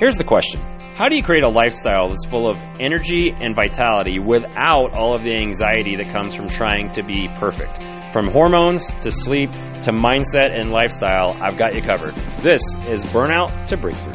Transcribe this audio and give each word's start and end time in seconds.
Here's 0.00 0.16
the 0.16 0.24
question 0.24 0.62
How 0.96 1.10
do 1.10 1.14
you 1.14 1.22
create 1.22 1.44
a 1.44 1.48
lifestyle 1.50 2.08
that's 2.08 2.24
full 2.24 2.48
of 2.48 2.56
energy 2.80 3.32
and 3.38 3.54
vitality 3.54 4.18
without 4.18 4.94
all 4.94 5.14
of 5.14 5.20
the 5.22 5.34
anxiety 5.36 5.94
that 5.96 6.10
comes 6.10 6.34
from 6.34 6.48
trying 6.48 6.90
to 6.94 7.02
be 7.02 7.28
perfect? 7.36 7.82
From 8.10 8.26
hormones 8.28 8.86
to 9.00 9.10
sleep 9.10 9.52
to 9.52 9.92
mindset 9.92 10.58
and 10.58 10.70
lifestyle, 10.70 11.36
I've 11.42 11.58
got 11.58 11.74
you 11.74 11.82
covered. 11.82 12.14
This 12.40 12.62
is 12.88 13.04
Burnout 13.12 13.66
to 13.66 13.76
Breakthrough. 13.76 14.14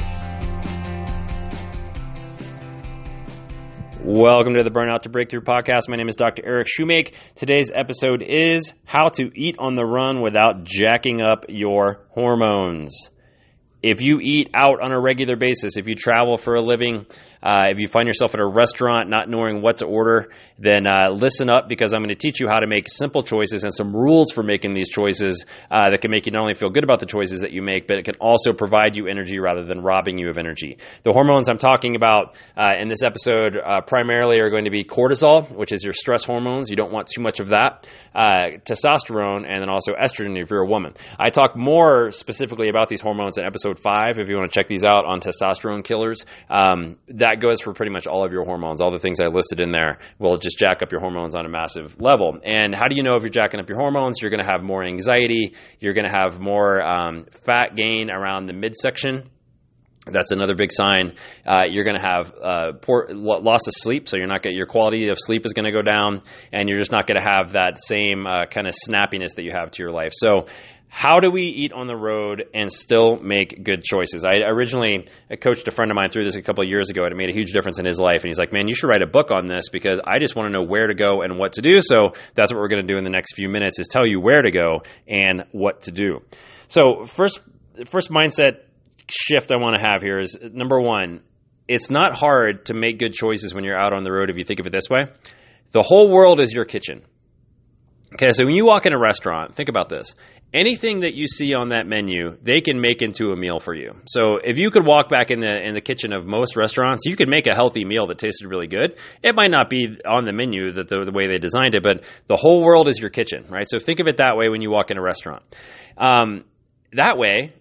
Welcome 4.04 4.56
to 4.56 4.63
the 4.63 4.72
Burnout 4.72 5.04
to 5.04 5.10
Breakthrough 5.10 5.42
podcast. 5.42 5.88
My 5.88 5.97
name 5.97 6.10
is 6.10 6.15
Dr. 6.15 6.44
Eric 6.44 6.65
Shoemake. 6.65 7.13
Today's 7.36 7.70
episode 7.72 8.24
is 8.24 8.74
how 8.86 9.10
to 9.10 9.29
eat 9.36 9.58
on 9.60 9.76
the 9.76 9.86
run 9.86 10.24
without 10.24 10.63
jacking 10.63 11.22
up 11.22 11.46
your 11.47 12.08
hormones. 12.10 13.12
If 13.86 14.02
you 14.02 14.20
eat 14.20 14.49
out 14.56 14.81
on 14.81 14.92
a 14.92 14.99
regular 14.99 15.36
basis, 15.36 15.78
if 15.78 15.88
you 15.88 15.94
travel 15.94 16.38
for 16.38 16.55
a 16.55 16.62
living, 16.62 17.05
uh, 17.43 17.66
if 17.70 17.77
you 17.77 17.88
find 17.88 18.07
yourself 18.07 18.34
at 18.34 18.39
a 18.39 18.45
restaurant 18.45 19.12
not 19.12 19.30
knowing 19.30 19.62
what 19.62 19.77
to 19.77 19.85
order, 19.85 20.31
then 20.57 20.88
uh, 20.88 21.12
listen 21.12 21.52
up 21.52 21.70
because 21.70 21.93
I'm 21.93 22.02
going 22.02 22.09
to 22.09 22.16
teach 22.16 22.40
you 22.41 22.48
how 22.48 22.62
to 22.62 22.66
make 22.66 22.88
simple 22.90 23.21
choices 23.21 23.63
and 23.63 23.71
some 23.71 23.95
rules 23.95 24.31
for 24.31 24.41
making 24.41 24.73
these 24.73 24.90
choices 24.90 25.45
uh, 25.70 25.91
that 25.91 26.02
can 26.02 26.09
make 26.09 26.26
you 26.26 26.31
not 26.31 26.41
only 26.41 26.55
feel 26.55 26.71
good 26.71 26.84
about 26.84 26.99
the 26.99 27.05
choices 27.05 27.41
that 27.41 27.52
you 27.52 27.62
make, 27.62 27.88
but 27.88 27.98
it 27.98 28.05
can 28.05 28.16
also 28.20 28.53
provide 28.53 28.95
you 28.95 29.05
energy 29.05 29.38
rather 29.38 29.63
than 29.63 29.81
robbing 29.81 30.17
you 30.17 30.29
of 30.29 30.40
energy. 30.40 30.79
The 31.04 31.13
hormones 31.13 31.48
I'm 31.48 31.59
talking 31.59 31.95
about 31.95 32.35
uh, 32.57 32.81
in 32.81 32.90
this 32.90 33.04
episode 33.04 33.54
uh, 33.55 33.81
primarily 33.81 34.40
are 34.40 34.49
going 34.49 34.65
to 34.65 34.71
be 34.71 34.84
cortisol, 34.84 35.55
which 35.55 35.71
is 35.71 35.84
your 35.84 35.93
stress 35.93 36.23
hormones. 36.23 36.71
You 36.71 36.76
don't 36.76 36.91
want 36.91 37.09
too 37.09 37.21
much 37.21 37.40
of 37.40 37.49
that. 37.49 37.85
Uh, 38.15 38.57
testosterone, 38.65 39.45
and 39.48 39.62
then 39.62 39.70
also 39.70 39.93
estrogen 39.93 40.41
if 40.41 40.49
you're 40.49 40.63
a 40.63 40.67
woman. 40.67 40.95
I 41.20 41.29
talk 41.29 41.55
more 41.55 42.09
specifically 42.09 42.70
about 42.70 42.90
these 42.90 43.02
hormones 43.02 43.38
in 43.38 43.45
episode 43.45 43.74
five 43.75 44.17
if 44.17 44.29
you 44.29 44.35
want 44.35 44.52
to 44.52 44.59
check 44.59 44.67
these 44.67 44.84
out 44.84 45.05
on 45.05 45.20
testosterone 45.20 45.84
killers. 45.84 46.25
Um, 46.49 46.97
that 47.09 47.35
that 47.35 47.41
goes 47.41 47.61
for 47.61 47.73
pretty 47.73 47.91
much 47.91 48.07
all 48.07 48.25
of 48.25 48.31
your 48.31 48.45
hormones. 48.45 48.81
All 48.81 48.91
the 48.91 48.99
things 48.99 49.20
I 49.20 49.27
listed 49.27 49.59
in 49.59 49.71
there 49.71 49.99
will 50.20 50.37
just 50.37 50.57
jack 50.57 50.81
up 50.81 50.91
your 50.91 51.01
hormones 51.01 51.35
on 51.35 51.45
a 51.45 51.49
massive 51.49 51.99
level. 52.01 52.37
And 52.43 52.73
how 52.76 52.87
do 52.87 52.96
you 52.96 53.03
know 53.03 53.15
if 53.15 53.23
you're 53.23 53.29
jacking 53.29 53.59
up 53.59 53.68
your 53.68 53.77
hormones? 53.77 54.18
You're 54.21 54.31
going 54.31 54.46
to 54.46 54.51
have 54.51 54.62
more 54.62 54.84
anxiety. 54.84 55.53
You're 55.79 55.93
going 55.93 56.09
to 56.09 56.15
have 56.15 56.40
more 56.40 56.81
um, 56.81 57.26
fat 57.46 57.76
gain 57.76 58.09
around 58.09 58.48
the 58.48 58.53
midsection. 58.53 59.29
That's 60.12 60.31
another 60.31 60.53
big 60.55 60.71
sign. 60.71 61.15
Uh, 61.48 61.63
you're 61.68 61.84
going 61.84 61.99
to 61.99 62.07
have 62.07 62.31
uh, 62.31 62.71
poor 62.79 63.07
loss 63.09 63.65
of 63.65 63.73
sleep, 63.77 64.08
so 64.08 64.18
you're 64.18 64.28
not 64.28 64.44
get 64.44 64.53
your 64.53 64.68
quality 64.68 65.09
of 65.09 65.18
sleep 65.20 65.46
is 65.46 65.53
going 65.53 65.66
to 65.66 65.72
go 65.72 65.81
down, 65.81 66.22
and 66.53 66.70
you're 66.70 66.78
just 66.78 66.92
not 66.92 67.08
going 67.08 67.20
to 67.20 67.28
have 67.28 67.53
that 67.53 67.80
same 67.81 68.28
uh, 68.28 68.46
kind 68.46 68.68
of 68.68 68.76
snappiness 68.88 69.34
that 69.36 69.44
you 69.44 69.52
have 69.52 69.72
to 69.72 69.81
your 69.81 69.92
life. 69.92 70.12
So 70.14 70.46
how 70.96 71.20
do 71.20 71.30
we 71.30 71.42
eat 71.42 71.74
on 71.74 71.88
the 71.88 71.96
road 71.96 72.46
and 72.54 72.72
still 72.72 73.18
make 73.18 73.62
good 73.66 73.84
choices? 73.84 74.24
I 74.24 74.36
originally 74.48 75.10
I 75.30 75.36
coached 75.36 75.68
a 75.68 75.72
friend 75.72 75.92
of 75.92 75.96
mine 75.96 76.10
through 76.10 76.24
this 76.24 76.38
a 76.38 76.42
couple 76.42 76.64
of 76.64 76.70
years 76.70 76.90
ago, 76.90 77.04
and 77.04 77.12
it 77.12 77.18
made 77.18 77.30
a 77.30 77.34
huge 77.34 77.52
difference 77.52 77.80
in 77.80 77.86
his 77.86 78.00
life. 78.00 78.22
And 78.22 78.30
he's 78.30 78.40
like, 78.40 78.54
"Man, 78.54 78.70
you 78.70 78.74
should 78.74 78.88
write 78.88 79.02
a 79.02 79.06
book 79.06 79.30
on 79.30 79.46
this 79.46 79.68
because 79.68 80.00
I 80.08 80.20
just 80.20 80.38
want 80.38 80.48
to 80.48 80.54
know 80.54 80.64
where 80.64 80.88
to 80.88 80.94
go 80.94 81.22
and 81.22 81.38
what 81.38 81.52
to 81.54 81.62
do." 81.62 81.80
So 81.82 82.14
that's 82.34 82.54
what 82.54 82.62
we're 82.62 82.70
going 82.70 82.88
to 82.88 82.94
do 82.94 82.98
in 82.98 83.04
the 83.04 83.10
next 83.10 83.36
few 83.36 83.50
minutes: 83.50 83.78
is 83.78 83.90
tell 83.90 84.08
you 84.08 84.22
where 84.22 84.42
to 84.42 84.52
go 84.52 84.84
and 85.06 85.44
what 85.52 85.82
to 85.82 85.92
do. 85.92 86.22
So 86.70 87.04
first, 87.04 87.42
first 87.88 88.09
mindset 88.09 88.59
shift 89.12 89.52
I 89.52 89.58
want 89.58 89.76
to 89.76 89.86
have 89.86 90.02
here 90.02 90.18
is 90.18 90.38
number 90.42 90.80
one: 90.80 91.24
it's 91.68 91.90
not 91.90 92.14
hard 92.14 92.68
to 92.68 92.74
make 92.74 93.00
good 93.00 93.14
choices 93.14 93.54
when 93.54 93.66
you're 93.66 93.78
out 93.78 93.92
on 93.92 94.06
the 94.06 94.14
road. 94.14 94.30
If 94.30 94.38
you 94.38 94.46
think 94.46 94.62
of 94.62 94.66
it 94.66 94.72
this 94.72 94.90
way, 94.90 95.08
the 95.72 95.82
whole 95.82 96.09
world 96.09 96.40
is 96.40 96.54
your 96.54 96.64
kitchen. 96.64 97.02
Okay, 98.16 98.32
so 98.32 98.46
when 98.46 98.56
you 98.56 98.66
walk 98.66 98.86
in 98.86 98.94
a 98.94 99.00
restaurant, 99.00 99.56
think 99.56 99.70
about 99.70 99.90
this 99.90 100.16
anything 100.56 101.02
that 101.02 101.14
you 101.14 101.28
see 101.28 101.54
on 101.54 101.70
that 101.70 101.86
menu, 101.86 102.38
they 102.42 102.62
can 102.62 102.80
make 102.80 103.02
into 103.02 103.32
a 103.32 103.36
meal 103.36 103.60
for 103.60 103.76
you. 103.76 103.94
So 104.08 104.38
if 104.38 104.58
you 104.58 104.72
could 104.72 104.86
walk 104.86 105.10
back 105.10 105.30
in 105.30 105.42
the 105.42 105.68
in 105.68 105.74
the 105.74 105.82
kitchen 105.82 106.14
of 106.14 106.26
most 106.26 106.56
restaurants, 106.56 107.04
you 107.06 107.16
could 107.16 107.28
make 107.28 107.46
a 107.46 107.54
healthy 107.56 107.84
meal 107.84 108.08
that 108.08 108.18
tasted 108.18 108.48
really 108.48 108.68
good. 108.68 108.96
It 109.22 109.36
might 109.36 109.52
not 109.52 109.70
be 109.70 109.98
on 110.08 110.26
the 110.26 110.32
menu 110.32 110.72
that 110.72 110.88
the, 110.88 111.04
the 111.06 111.12
way 111.12 111.28
they 111.28 111.38
designed 111.38 111.76
it, 111.76 111.84
but 111.84 112.04
the 112.28 112.38
whole 112.38 112.64
world 112.64 112.88
is 112.88 112.98
your 112.98 113.10
kitchen, 113.10 113.46
right? 113.50 113.68
So 113.70 113.78
think 113.80 114.00
of 114.00 114.08
it 114.08 114.18
that 114.18 114.38
way 114.38 114.50
when 114.50 114.62
you 114.62 114.72
walk 114.72 114.92
in 114.92 114.98
a 114.98 115.02
restaurant. 115.02 115.44
Um, 115.98 116.46
that 116.94 117.18
way, 117.18 117.54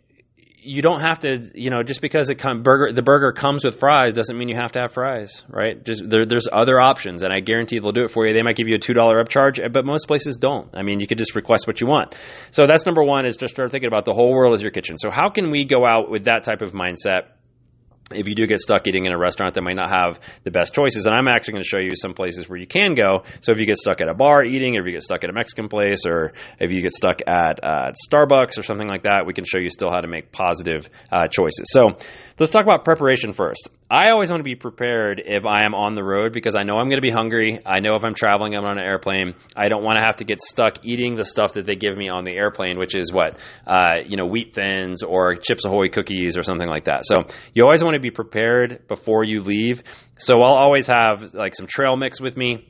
you 0.65 0.81
don't 0.81 1.01
have 1.01 1.21
to, 1.21 1.51
you 1.55 1.71
know, 1.71 1.83
just 1.83 2.01
because 2.01 2.31
it 2.31 2.37
come 2.37 2.63
burger 2.63 2.93
the 2.93 3.03
burger 3.03 3.33
comes 3.33 3.65
with 3.65 3.79
fries 3.79 4.15
doesn't 4.15 4.37
mean 4.37 4.49
you 4.49 4.57
have 4.57 4.73
to 4.73 4.81
have 4.81 4.93
fries, 4.93 5.43
right? 5.49 5.83
Just 5.85 6.09
there, 6.09 6.25
there's 6.25 6.49
other 6.51 6.81
options, 6.81 7.23
and 7.23 7.33
I 7.33 7.41
guarantee 7.41 7.79
they'll 7.79 7.93
do 7.93 8.05
it 8.05 8.11
for 8.11 8.27
you. 8.27 8.33
They 8.33 8.43
might 8.43 8.57
give 8.57 8.67
you 8.67 8.77
a 8.77 8.79
two 8.79 8.95
dollar 8.95 9.23
upcharge, 9.23 9.63
eh, 9.63 9.69
but 9.69 9.85
most 9.85 10.07
places 10.07 10.37
don't. 10.37 10.69
I 10.75 10.83
mean, 10.83 11.01
you 11.01 11.07
could 11.07 11.19
just 11.19 11.35
request 11.35 11.67
what 11.67 11.81
you 11.81 11.87
want. 11.87 12.15
So 12.51 12.67
that's 12.67 12.87
number 12.87 13.03
one 13.03 13.27
is 13.27 13.37
just 13.37 13.55
start 13.55 13.71
thinking 13.71 13.89
about 13.89 14.07
the 14.07 14.15
whole 14.15 14.33
world 14.33 14.55
as 14.55 14.63
your 14.63 14.71
kitchen. 14.71 14.97
So 14.97 15.11
how 15.11 15.29
can 15.29 15.51
we 15.51 15.65
go 15.65 15.85
out 15.87 16.11
with 16.11 16.25
that 16.25 16.45
type 16.45 16.63
of 16.63 16.73
mindset? 16.73 17.29
If 18.11 18.29
you 18.29 18.35
do 18.35 18.47
get 18.47 18.61
stuck 18.61 18.87
eating 18.87 19.07
in 19.07 19.13
a 19.13 19.19
restaurant 19.19 19.55
that 19.55 19.63
might 19.63 19.77
not 19.77 19.91
have 19.91 20.21
the 20.45 20.51
best 20.51 20.75
choices, 20.75 21.07
and 21.07 21.15
I'm 21.15 21.29
actually 21.29 21.53
going 21.55 21.63
to 21.63 21.69
show 21.69 21.79
you 21.79 21.93
some 21.95 22.13
places 22.13 22.49
where 22.49 22.59
you 22.59 22.67
can 22.67 22.95
go. 22.95 23.25
So 23.41 23.53
if 23.53 23.59
you 23.59 23.67
get 23.67 23.79
stuck 23.79 24.01
at 24.01 24.09
a 24.09 24.15
bar 24.15 24.45
eating, 24.45 24.77
or 24.77 24.81
if 24.81 24.87
you 24.87 24.93
get 24.93 25.03
stuck 25.03 25.25
at 25.25 25.31
a 25.31 25.33
Mexican 25.33 25.69
place, 25.69 26.05
or 26.07 26.33
if 26.61 26.71
you 26.71 26.83
get 26.83 26.93
stuck 26.93 27.21
at 27.27 27.65
uh, 27.65 27.93
Starbucks 28.09 28.59
or 28.59 28.63
something 28.63 28.89
like 28.89 29.05
that, 29.05 29.25
we 29.27 29.33
can 29.33 29.45
show 29.45 29.59
you 29.59 29.71
still 29.71 29.91
how 29.91 30.01
to 30.01 30.09
make 30.09 30.33
positive 30.33 30.89
uh, 31.11 31.29
choices. 31.29 31.67
So 31.69 31.97
Let's 32.37 32.51
talk 32.51 32.65
about 32.65 32.85
preparation 32.85 33.33
first. 33.33 33.69
I 33.89 34.11
always 34.11 34.29
want 34.29 34.41
to 34.41 34.45
be 34.45 34.57
prepared 34.57 35.23
if 35.25 35.45
I 35.45 35.65
am 35.65 35.73
on 35.73 35.95
the 35.95 36.03
road 36.03 36.33
because 36.33 36.57
I 36.57 36.65
know 36.65 36.79
I'm 36.79 36.89
going 36.89 37.01
to 37.01 37.07
be 37.07 37.13
hungry. 37.13 37.61
I 37.65 37.79
know 37.79 37.95
if 37.95 38.05
I'm 38.05 38.15
traveling, 38.15 38.57
I'm 38.57 38.65
on 38.65 38.77
an 38.77 38.85
airplane. 38.85 39.35
I 39.57 39.69
don't 39.69 39.85
want 39.85 40.01
to 40.01 40.05
have 40.05 40.17
to 40.17 40.25
get 40.25 40.41
stuck 40.41 40.85
eating 40.85 41.15
the 41.15 41.25
stuff 41.25 41.53
that 41.53 41.65
they 41.65 41.77
give 41.77 41.97
me 41.97 42.09
on 42.09 42.25
the 42.25 42.33
airplane, 42.33 42.77
which 42.77 42.97
is 42.97 43.13
what, 43.13 43.37
uh, 43.69 43.99
you 44.05 44.17
know, 44.17 44.27
wheat 44.27 44.53
thins 44.53 45.05
or 45.05 45.37
Chips 45.37 45.65
Ahoy 45.65 45.91
cookies 45.91 46.37
or 46.37 46.43
something 46.43 46.69
like 46.69 46.87
that. 46.87 47.03
So 47.05 47.23
you 47.55 47.63
always 47.63 47.85
want 47.85 47.95
to 47.95 48.01
be 48.01 48.11
prepared 48.11 48.89
before 48.89 49.23
you 49.23 49.41
leave. 49.41 49.85
So 50.19 50.43
I'll 50.43 50.57
always 50.57 50.89
have 50.89 51.35
like 51.35 51.55
some 51.55 51.69
trail 51.69 51.97
mix 51.97 52.21
with 52.21 52.37
me. 52.37 52.69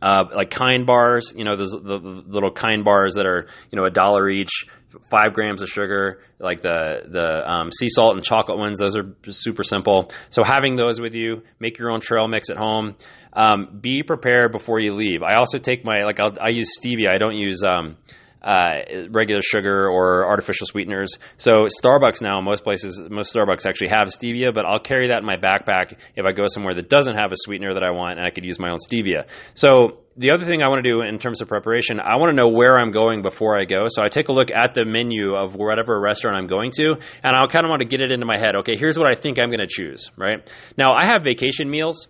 Uh, 0.00 0.24
like 0.34 0.50
kind 0.50 0.84
bars, 0.84 1.32
you 1.36 1.44
know, 1.44 1.56
those 1.56 1.70
the, 1.70 2.00
the 2.00 2.22
little 2.26 2.50
kind 2.50 2.84
bars 2.84 3.14
that 3.14 3.24
are, 3.24 3.46
you 3.70 3.78
know, 3.78 3.84
a 3.84 3.90
dollar 3.90 4.28
each 4.28 4.64
five 5.10 5.32
grams 5.34 5.62
of 5.62 5.68
sugar, 5.68 6.20
like 6.38 6.62
the 6.62 7.02
the 7.08 7.50
um, 7.50 7.70
sea 7.70 7.88
salt 7.88 8.16
and 8.16 8.24
chocolate 8.24 8.58
ones. 8.58 8.78
Those 8.78 8.96
are 8.96 9.14
super 9.28 9.62
simple. 9.62 10.10
So 10.30 10.42
having 10.44 10.76
those 10.76 11.00
with 11.00 11.14
you, 11.14 11.42
make 11.60 11.78
your 11.78 11.90
own 11.90 12.00
trail 12.00 12.28
mix 12.28 12.50
at 12.50 12.56
home. 12.56 12.96
Um, 13.34 13.78
be 13.80 14.02
prepared 14.02 14.52
before 14.52 14.78
you 14.78 14.94
leave. 14.94 15.22
I 15.22 15.36
also 15.36 15.58
take 15.58 15.84
my 15.84 16.04
like 16.04 16.20
I'll, 16.20 16.36
i 16.40 16.50
use 16.50 16.70
stevia. 16.78 17.08
I 17.08 17.18
don't 17.18 17.36
use 17.36 17.62
um, 17.64 17.96
uh, 18.42 19.08
regular 19.10 19.42
sugar 19.42 19.88
or 19.88 20.26
artificial 20.26 20.66
sweeteners. 20.66 21.18
So 21.36 21.66
Starbucks 21.82 22.22
now, 22.22 22.40
most 22.40 22.64
places, 22.64 23.00
most 23.10 23.32
Starbucks 23.32 23.66
actually 23.66 23.88
have 23.88 24.08
stevia, 24.08 24.54
but 24.54 24.64
I'll 24.64 24.80
carry 24.80 25.08
that 25.08 25.18
in 25.18 25.24
my 25.24 25.36
backpack 25.36 25.96
if 26.16 26.24
I 26.24 26.32
go 26.32 26.44
somewhere 26.48 26.74
that 26.74 26.88
doesn't 26.88 27.16
have 27.16 27.32
a 27.32 27.36
sweetener 27.36 27.74
that 27.74 27.82
I 27.82 27.90
want, 27.90 28.18
and 28.18 28.26
I 28.26 28.30
could 28.30 28.44
use 28.44 28.58
my 28.58 28.70
own 28.70 28.78
stevia. 28.78 29.26
So 29.54 29.98
the 30.16 30.32
other 30.32 30.44
thing 30.44 30.62
I 30.62 30.68
want 30.68 30.84
to 30.84 30.90
do 30.90 31.00
in 31.02 31.18
terms 31.18 31.40
of 31.40 31.48
preparation, 31.48 32.00
I 32.00 32.16
want 32.16 32.30
to 32.30 32.36
know 32.36 32.48
where 32.48 32.78
I'm 32.78 32.92
going 32.92 33.22
before 33.22 33.58
I 33.58 33.64
go. 33.64 33.86
So 33.88 34.02
I 34.02 34.08
take 34.08 34.28
a 34.28 34.32
look 34.32 34.50
at 34.50 34.74
the 34.74 34.84
menu 34.84 35.34
of 35.34 35.54
whatever 35.54 35.98
restaurant 36.00 36.36
I'm 36.36 36.48
going 36.48 36.70
to, 36.72 36.96
and 37.22 37.36
I'll 37.36 37.48
kind 37.48 37.64
of 37.64 37.70
want 37.70 37.80
to 37.80 37.88
get 37.88 38.00
it 38.00 38.10
into 38.10 38.26
my 38.26 38.38
head. 38.38 38.56
Okay, 38.56 38.76
here's 38.76 38.98
what 38.98 39.10
I 39.10 39.14
think 39.14 39.38
I'm 39.38 39.48
going 39.48 39.60
to 39.60 39.66
choose. 39.68 40.10
Right 40.16 40.38
now, 40.76 40.92
I 40.94 41.06
have 41.06 41.22
vacation 41.22 41.70
meals 41.70 42.08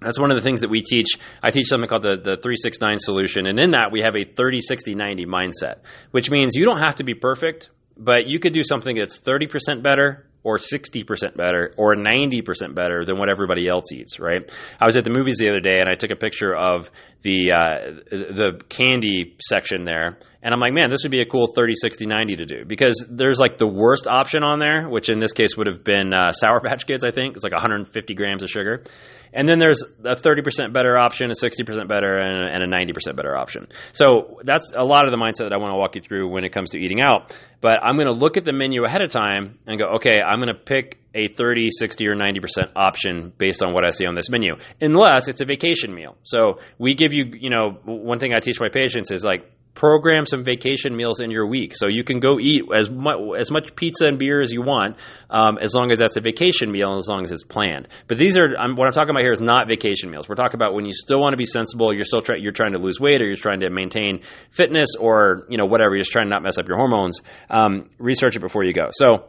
that's 0.00 0.20
one 0.20 0.30
of 0.30 0.38
the 0.38 0.44
things 0.44 0.60
that 0.60 0.70
we 0.70 0.82
teach. 0.82 1.08
I 1.42 1.50
teach 1.50 1.66
something 1.66 1.88
called 1.88 2.02
the, 2.02 2.16
the 2.16 2.36
369 2.36 2.98
solution. 2.98 3.46
And 3.46 3.58
in 3.58 3.72
that, 3.72 3.90
we 3.92 4.00
have 4.00 4.14
a 4.14 4.24
30, 4.24 4.60
60, 4.60 4.94
90 4.94 5.26
mindset, 5.26 5.76
which 6.10 6.30
means 6.30 6.52
you 6.54 6.64
don't 6.64 6.78
have 6.78 6.96
to 6.96 7.04
be 7.04 7.14
perfect, 7.14 7.70
but 7.96 8.26
you 8.26 8.38
could 8.38 8.52
do 8.52 8.62
something 8.62 8.96
that's 8.96 9.18
30% 9.20 9.82
better 9.82 10.26
or 10.44 10.56
60% 10.56 11.36
better 11.36 11.74
or 11.76 11.96
90% 11.96 12.74
better 12.74 13.04
than 13.04 13.18
what 13.18 13.28
everybody 13.28 13.68
else 13.68 13.92
eats, 13.92 14.18
right? 14.18 14.48
I 14.80 14.84
was 14.84 14.96
at 14.96 15.04
the 15.04 15.10
movies 15.10 15.38
the 15.38 15.48
other 15.48 15.60
day 15.60 15.80
and 15.80 15.88
I 15.88 15.94
took 15.94 16.10
a 16.10 16.16
picture 16.16 16.54
of 16.54 16.90
the 17.22 17.52
uh, 17.52 17.92
the 18.10 18.60
candy 18.68 19.36
section 19.40 19.84
there 19.84 20.18
and 20.40 20.54
I'm 20.54 20.60
like, 20.60 20.72
man, 20.72 20.88
this 20.88 21.02
would 21.02 21.10
be 21.10 21.20
a 21.20 21.26
cool 21.26 21.48
30, 21.48 21.74
60, 21.74 22.06
90 22.06 22.36
to 22.36 22.46
do 22.46 22.64
because 22.64 23.04
there's 23.10 23.38
like 23.38 23.58
the 23.58 23.66
worst 23.66 24.06
option 24.06 24.44
on 24.44 24.60
there, 24.60 24.88
which 24.88 25.08
in 25.08 25.18
this 25.18 25.32
case 25.32 25.56
would 25.56 25.66
have 25.66 25.82
been 25.82 26.14
uh, 26.14 26.30
Sour 26.30 26.60
Patch 26.66 26.86
Kids, 26.86 27.04
I 27.04 27.10
think. 27.10 27.34
It's 27.34 27.42
like 27.42 27.52
150 27.52 28.14
grams 28.14 28.42
of 28.42 28.48
sugar. 28.48 28.84
And 29.32 29.48
then 29.48 29.58
there's 29.58 29.82
a 29.82 30.16
30% 30.16 30.72
better 30.72 30.96
option, 30.96 31.30
a 31.30 31.34
60% 31.34 31.88
better, 31.88 32.18
and 32.18 32.62
a 32.62 32.66
90% 32.66 33.16
better 33.16 33.36
option. 33.36 33.66
So 33.92 34.40
that's 34.44 34.72
a 34.74 34.84
lot 34.84 35.06
of 35.06 35.10
the 35.10 35.18
mindset 35.18 35.48
that 35.48 35.52
I 35.52 35.58
want 35.58 35.72
to 35.72 35.76
walk 35.76 35.96
you 35.96 36.00
through 36.00 36.30
when 36.30 36.44
it 36.44 36.52
comes 36.52 36.70
to 36.70 36.78
eating 36.78 37.00
out. 37.00 37.34
But 37.60 37.82
I'm 37.82 37.96
going 37.96 38.06
to 38.06 38.14
look 38.14 38.36
at 38.36 38.44
the 38.44 38.52
menu 38.52 38.84
ahead 38.84 39.02
of 39.02 39.10
time 39.10 39.58
and 39.66 39.78
go, 39.78 39.96
okay, 39.96 40.20
I'm 40.22 40.38
going 40.38 40.54
to 40.54 40.60
pick 40.60 40.98
a 41.14 41.28
30, 41.28 41.68
60, 41.70 42.06
or 42.06 42.14
90% 42.14 42.72
option 42.76 43.32
based 43.36 43.62
on 43.62 43.74
what 43.74 43.84
I 43.84 43.90
see 43.90 44.06
on 44.06 44.14
this 44.14 44.30
menu, 44.30 44.54
unless 44.80 45.26
it's 45.26 45.40
a 45.40 45.44
vacation 45.44 45.94
meal. 45.94 46.16
So 46.22 46.60
we 46.78 46.94
give 46.94 47.12
you, 47.12 47.24
you 47.38 47.50
know, 47.50 47.78
one 47.84 48.18
thing 48.18 48.32
I 48.32 48.40
teach 48.40 48.60
my 48.60 48.68
patients 48.68 49.10
is 49.10 49.24
like, 49.24 49.50
program 49.78 50.26
some 50.26 50.42
vacation 50.44 50.96
meals 50.96 51.20
in 51.20 51.30
your 51.30 51.46
week. 51.46 51.72
So 51.74 51.86
you 51.86 52.02
can 52.02 52.18
go 52.18 52.38
eat 52.40 52.64
as 52.76 52.90
much 52.90 53.18
as 53.38 53.50
much 53.50 53.74
pizza 53.76 54.06
and 54.06 54.18
beer 54.18 54.42
as 54.42 54.52
you 54.52 54.60
want 54.60 54.96
um, 55.30 55.56
as 55.62 55.72
long 55.74 55.92
as 55.92 56.00
that's 56.00 56.16
a 56.16 56.20
vacation 56.20 56.70
meal 56.70 56.90
and 56.90 56.98
as 56.98 57.06
long 57.08 57.22
as 57.22 57.30
it's 57.30 57.44
planned. 57.44 57.86
But 58.08 58.18
these 58.18 58.36
are 58.36 58.56
I'm, 58.58 58.76
what 58.76 58.88
i'm 58.88 58.92
talking 58.92 59.10
about 59.10 59.22
here 59.22 59.32
is 59.32 59.40
not 59.40 59.68
vacation 59.68 60.10
meals. 60.10 60.28
We're 60.28 60.34
talking 60.34 60.56
about 60.56 60.74
when 60.74 60.84
you 60.84 60.92
still 60.92 61.20
want 61.20 61.32
to 61.32 61.38
be 61.38 61.46
sensible 61.46 61.94
you're 61.94 62.04
still 62.04 62.20
trying 62.20 62.42
you're 62.42 62.52
trying 62.52 62.72
to 62.72 62.78
lose 62.78 62.98
weight 63.00 63.22
or 63.22 63.26
you're 63.26 63.36
trying 63.36 63.60
to 63.60 63.70
maintain 63.70 64.20
fitness 64.50 64.88
or 64.98 65.46
you 65.48 65.56
know 65.56 65.66
whatever 65.66 65.94
you're 65.94 66.02
just 66.02 66.12
trying 66.12 66.26
to 66.26 66.30
not 66.30 66.42
mess 66.42 66.58
up 66.58 66.66
your 66.66 66.76
hormones. 66.76 67.22
Um, 67.48 67.88
research 67.98 68.36
it 68.36 68.40
before 68.40 68.64
you 68.64 68.74
go. 68.74 68.88
So 68.90 69.28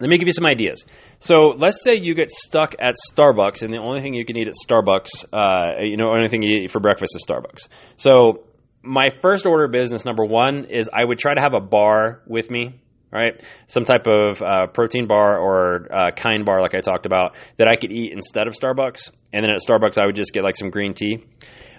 Let 0.00 0.08
me 0.08 0.18
give 0.18 0.26
you 0.26 0.32
some 0.32 0.46
ideas. 0.46 0.84
So 1.20 1.54
let's 1.56 1.82
say 1.84 1.94
you 1.96 2.14
get 2.14 2.28
stuck 2.30 2.74
at 2.80 2.94
Starbucks, 3.12 3.62
and 3.62 3.72
the 3.72 3.78
only 3.78 4.00
thing 4.00 4.14
you 4.14 4.24
can 4.24 4.36
eat 4.36 4.48
at 4.48 4.54
Starbucks, 4.54 5.24
uh, 5.32 5.82
you 5.82 5.96
know, 5.96 6.10
only 6.10 6.28
thing 6.28 6.42
you 6.42 6.62
eat 6.62 6.70
for 6.70 6.80
breakfast 6.80 7.14
is 7.14 7.24
Starbucks. 7.28 7.68
So 7.96 8.44
my 8.82 9.10
first 9.20 9.46
order 9.46 9.64
of 9.64 9.72
business, 9.72 10.04
number 10.04 10.24
one, 10.24 10.66
is 10.66 10.88
I 10.92 11.04
would 11.04 11.18
try 11.18 11.34
to 11.34 11.40
have 11.40 11.54
a 11.54 11.60
bar 11.60 12.22
with 12.26 12.50
me 12.50 12.80
right? 13.12 13.40
Some 13.66 13.84
type 13.84 14.06
of 14.06 14.42
uh, 14.42 14.66
protein 14.68 15.06
bar 15.06 15.38
or 15.38 15.86
uh, 15.92 16.10
kind 16.16 16.44
bar, 16.44 16.60
like 16.62 16.74
I 16.74 16.80
talked 16.80 17.06
about, 17.06 17.34
that 17.58 17.68
I 17.68 17.76
could 17.76 17.92
eat 17.92 18.10
instead 18.12 18.46
of 18.46 18.54
Starbucks. 18.54 19.10
And 19.32 19.44
then 19.44 19.50
at 19.50 19.58
Starbucks, 19.60 19.98
I 20.02 20.06
would 20.06 20.16
just 20.16 20.32
get 20.32 20.42
like 20.42 20.56
some 20.56 20.70
green 20.70 20.94
tea. 20.94 21.22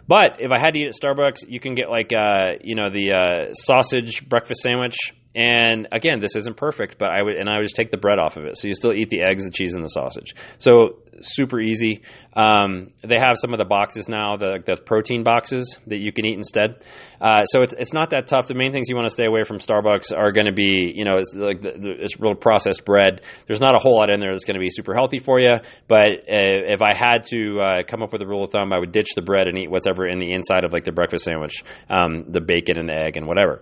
But 0.07 0.39
if 0.39 0.51
I 0.51 0.59
had 0.59 0.73
to 0.73 0.79
eat 0.79 0.87
at 0.87 0.93
Starbucks, 0.93 1.45
you 1.47 1.59
can 1.59 1.75
get 1.75 1.89
like 1.89 2.11
uh, 2.13 2.59
you 2.61 2.75
know 2.75 2.89
the 2.91 3.13
uh, 3.13 3.53
sausage 3.53 4.27
breakfast 4.27 4.61
sandwich. 4.61 4.95
And 5.35 5.87
again, 5.91 6.19
this 6.19 6.35
isn't 6.35 6.57
perfect, 6.57 6.99
but 6.99 7.09
I 7.09 7.21
would 7.23 7.35
and 7.35 7.49
I 7.49 7.57
would 7.57 7.63
just 7.63 7.75
take 7.75 7.89
the 7.89 7.97
bread 7.97 8.19
off 8.19 8.37
of 8.37 8.45
it, 8.45 8.57
so 8.57 8.67
you 8.67 8.75
still 8.75 8.93
eat 8.93 9.09
the 9.09 9.23
eggs, 9.23 9.45
the 9.45 9.51
cheese, 9.51 9.73
and 9.73 9.83
the 9.83 9.89
sausage. 9.89 10.35
So 10.59 10.99
super 11.21 11.59
easy. 11.59 12.01
Um, 12.35 12.91
they 13.01 13.17
have 13.17 13.35
some 13.37 13.53
of 13.53 13.59
the 13.59 13.65
boxes 13.65 14.07
now, 14.07 14.37
the, 14.37 14.59
the 14.65 14.79
protein 14.81 15.23
boxes 15.23 15.77
that 15.87 15.97
you 15.97 16.11
can 16.11 16.25
eat 16.25 16.37
instead. 16.37 16.83
Uh, 17.19 17.45
so 17.45 17.61
it's 17.61 17.73
it's 17.73 17.93
not 17.93 18.11
that 18.11 18.27
tough. 18.27 18.47
The 18.47 18.53
main 18.53 18.71
things 18.71 18.89
you 18.89 18.95
want 18.95 19.07
to 19.07 19.13
stay 19.13 19.25
away 19.25 19.43
from 19.43 19.57
Starbucks 19.57 20.15
are 20.15 20.31
going 20.31 20.45
to 20.45 20.53
be 20.53 20.93
you 20.95 21.03
know 21.03 21.17
it's 21.17 21.33
like 21.35 21.61
the, 21.61 21.71
the, 21.79 21.91
it's 21.99 22.19
real 22.19 22.35
processed 22.35 22.85
bread. 22.85 23.21
There's 23.47 23.61
not 23.61 23.75
a 23.75 23.79
whole 23.79 23.97
lot 23.97 24.11
in 24.11 24.19
there 24.19 24.33
that's 24.33 24.45
going 24.45 24.55
to 24.55 24.61
be 24.61 24.69
super 24.69 24.93
healthy 24.93 25.19
for 25.19 25.39
you. 25.39 25.55
But 25.87 26.29
uh, 26.29 26.73
if 26.73 26.81
I 26.83 26.95
had 26.95 27.23
to 27.31 27.59
uh, 27.59 27.83
come 27.87 28.03
up 28.03 28.13
with 28.13 28.21
a 28.21 28.27
rule 28.27 28.43
of 28.43 28.51
thumb, 28.51 28.71
I 28.71 28.77
would 28.77 28.91
ditch 28.91 29.09
the 29.15 29.23
bread 29.23 29.47
and 29.47 29.57
eat 29.57 29.71
whatever 29.71 30.07
in 30.07 30.19
the 30.19 30.31
inside 30.31 30.63
of 30.63 30.73
like 30.73 30.83
the 30.83 30.91
breakfast 30.91 31.25
sandwich, 31.25 31.63
um, 31.89 32.25
the 32.29 32.41
bacon 32.41 32.77
and 32.77 32.87
the 32.87 32.93
egg 32.93 33.17
and 33.17 33.25
whatever. 33.25 33.61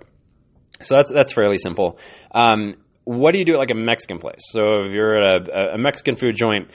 So 0.84 0.98
that's 0.98 1.12
that's 1.12 1.34
fairly 1.34 1.58
simple. 1.58 1.98
Um, 2.34 2.76
what 3.04 3.32
do 3.32 3.40
you 3.40 3.46
do 3.46 3.54
at 3.54 3.60
like 3.60 3.72
a 3.72 3.76
Mexican 3.76 4.20
place? 4.20 4.42
So 4.52 4.84
if 4.86 4.92
you're 4.92 5.16
at 5.16 5.50
a, 5.50 5.74
a 5.74 5.78
Mexican 5.78 6.16
food 6.16 6.36
joint, 6.36 6.70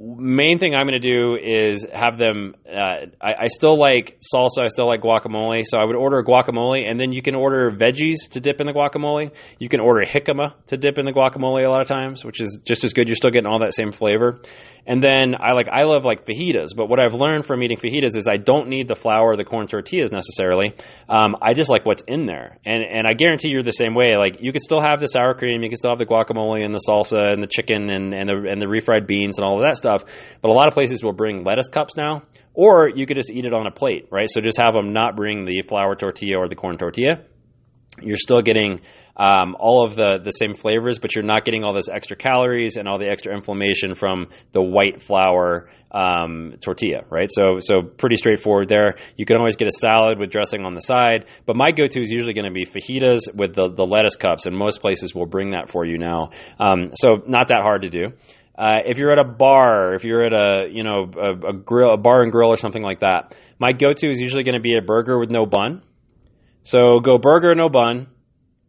main 0.00 0.58
thing 0.58 0.74
I'm 0.74 0.86
going 0.86 1.00
to 1.00 1.12
do 1.12 1.36
is 1.36 1.86
have 1.92 2.16
them. 2.16 2.54
Uh, 2.66 3.06
I, 3.20 3.42
I, 3.42 3.46
still 3.48 3.78
like 3.78 4.18
salsa. 4.34 4.62
I 4.64 4.68
still 4.68 4.86
like 4.86 5.02
guacamole. 5.02 5.62
So 5.66 5.78
I 5.78 5.84
would 5.84 5.94
order 5.94 6.22
guacamole, 6.22 6.88
and 6.88 6.98
then 6.98 7.12
you 7.12 7.20
can 7.20 7.34
order 7.34 7.70
veggies 7.70 8.30
to 8.30 8.40
dip 8.40 8.60
in 8.60 8.66
the 8.66 8.72
guacamole. 8.72 9.30
You 9.58 9.68
can 9.68 9.80
order 9.80 10.04
jicama 10.06 10.54
to 10.68 10.78
dip 10.78 10.96
in 10.98 11.04
the 11.04 11.12
guacamole 11.12 11.66
a 11.66 11.68
lot 11.68 11.82
of 11.82 11.88
times, 11.88 12.24
which 12.24 12.40
is 12.40 12.60
just 12.64 12.82
as 12.82 12.94
good. 12.94 13.08
You're 13.08 13.14
still 13.14 13.30
getting 13.30 13.46
all 13.46 13.60
that 13.60 13.74
same 13.74 13.92
flavor. 13.92 14.38
And 14.86 15.02
then 15.02 15.34
I 15.38 15.52
like 15.52 15.68
I 15.70 15.84
love 15.84 16.04
like 16.04 16.26
fajitas, 16.26 16.70
but 16.76 16.88
what 16.88 16.98
I've 16.98 17.14
learned 17.14 17.44
from 17.44 17.62
eating 17.62 17.76
fajitas 17.76 18.16
is 18.16 18.26
I 18.28 18.38
don't 18.38 18.68
need 18.68 18.88
the 18.88 18.94
flour 18.94 19.32
or 19.32 19.36
the 19.36 19.44
corn 19.44 19.66
tortillas 19.66 20.10
necessarily. 20.10 20.74
Um, 21.08 21.36
I 21.42 21.54
just 21.54 21.70
like 21.70 21.84
what's 21.84 22.02
in 22.06 22.26
there, 22.26 22.58
and 22.64 22.82
and 22.82 23.06
I 23.06 23.12
guarantee 23.14 23.50
you're 23.50 23.62
the 23.62 23.72
same 23.72 23.94
way. 23.94 24.16
Like 24.16 24.40
you 24.40 24.52
could 24.52 24.62
still 24.62 24.80
have 24.80 25.00
the 25.00 25.06
sour 25.06 25.34
cream, 25.34 25.62
you 25.62 25.68
can 25.68 25.76
still 25.76 25.90
have 25.90 25.98
the 25.98 26.06
guacamole 26.06 26.64
and 26.64 26.72
the 26.72 26.82
salsa 26.88 27.32
and 27.32 27.42
the 27.42 27.46
chicken 27.46 27.90
and 27.90 28.14
and 28.14 28.28
the 28.28 28.50
and 28.50 28.60
the 28.60 28.66
refried 28.66 29.06
beans 29.06 29.38
and 29.38 29.44
all 29.44 29.56
of 29.60 29.68
that 29.68 29.76
stuff. 29.76 29.89
But 29.98 30.48
a 30.48 30.52
lot 30.52 30.68
of 30.68 30.74
places 30.74 31.02
will 31.02 31.12
bring 31.12 31.44
lettuce 31.44 31.68
cups 31.68 31.96
now, 31.96 32.22
or 32.54 32.88
you 32.88 33.06
could 33.06 33.16
just 33.16 33.30
eat 33.30 33.44
it 33.44 33.52
on 33.52 33.66
a 33.66 33.70
plate, 33.70 34.08
right? 34.10 34.28
So 34.28 34.40
just 34.40 34.58
have 34.58 34.74
them 34.74 34.92
not 34.92 35.16
bring 35.16 35.44
the 35.44 35.62
flour 35.68 35.94
tortilla 35.94 36.38
or 36.38 36.48
the 36.48 36.56
corn 36.56 36.78
tortilla. 36.78 37.22
You're 38.00 38.16
still 38.16 38.40
getting 38.40 38.80
um, 39.16 39.54
all 39.58 39.84
of 39.84 39.96
the 39.96 40.18
the 40.24 40.30
same 40.30 40.54
flavors, 40.54 40.98
but 40.98 41.14
you're 41.14 41.24
not 41.24 41.44
getting 41.44 41.62
all 41.64 41.74
those 41.74 41.88
extra 41.88 42.16
calories 42.16 42.76
and 42.76 42.88
all 42.88 42.98
the 42.98 43.08
extra 43.08 43.34
inflammation 43.34 43.94
from 43.94 44.28
the 44.52 44.62
white 44.62 45.02
flour 45.02 45.68
um, 45.90 46.54
tortilla, 46.64 47.02
right? 47.10 47.28
So 47.30 47.58
so 47.60 47.82
pretty 47.82 48.16
straightforward 48.16 48.68
there. 48.68 48.96
You 49.16 49.26
can 49.26 49.36
always 49.36 49.56
get 49.56 49.68
a 49.68 49.76
salad 49.78 50.18
with 50.18 50.30
dressing 50.30 50.64
on 50.64 50.74
the 50.74 50.80
side, 50.80 51.26
but 51.44 51.56
my 51.56 51.72
go-to 51.72 52.00
is 52.00 52.10
usually 52.10 52.32
going 52.32 52.46
to 52.46 52.52
be 52.52 52.64
fajitas 52.64 53.34
with 53.34 53.54
the 53.54 53.70
the 53.74 53.84
lettuce 53.84 54.16
cups, 54.16 54.46
and 54.46 54.56
most 54.56 54.80
places 54.80 55.14
will 55.14 55.26
bring 55.26 55.50
that 55.50 55.70
for 55.70 55.84
you 55.84 55.98
now. 55.98 56.30
Um, 56.58 56.92
so 56.94 57.22
not 57.26 57.48
that 57.48 57.62
hard 57.62 57.82
to 57.82 57.90
do. 57.90 58.14
Uh, 58.60 58.82
if 58.84 58.98
you're 58.98 59.10
at 59.10 59.18
a 59.18 59.24
bar, 59.24 59.94
if 59.94 60.04
you're 60.04 60.22
at 60.22 60.34
a 60.34 60.68
you 60.70 60.84
know 60.84 61.10
a, 61.16 61.48
a 61.48 61.52
grill, 61.54 61.94
a 61.94 61.96
bar 61.96 62.22
and 62.22 62.30
grill 62.30 62.50
or 62.50 62.56
something 62.56 62.82
like 62.82 63.00
that, 63.00 63.34
my 63.58 63.72
go-to 63.72 64.10
is 64.10 64.20
usually 64.20 64.42
going 64.42 64.54
to 64.54 64.60
be 64.60 64.76
a 64.76 64.82
burger 64.82 65.18
with 65.18 65.30
no 65.30 65.46
bun. 65.46 65.82
So 66.62 67.00
go 67.00 67.16
burger 67.16 67.54
no 67.54 67.70
bun 67.70 68.08